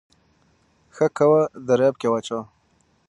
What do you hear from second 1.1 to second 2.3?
کوه دریاب کې